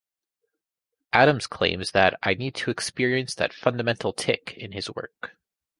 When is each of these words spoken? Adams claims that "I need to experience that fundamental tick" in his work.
Adams 1.13 1.45
claims 1.45 1.91
that 1.91 2.17
"I 2.23 2.33
need 2.33 2.55
to 2.55 2.71
experience 2.71 3.35
that 3.35 3.53
fundamental 3.53 4.13
tick" 4.13 4.55
in 4.57 4.71
his 4.71 4.89
work. 4.89 5.37